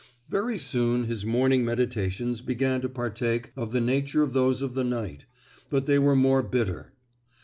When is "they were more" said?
5.85-6.41